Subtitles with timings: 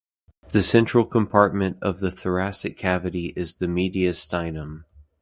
[0.49, 4.85] The central compartment of the thoracic cavity is the mediastinum.